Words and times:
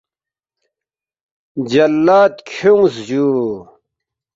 جلّاد 1.69 2.35
کھیونگس 2.49 2.95
جُو 3.07 3.25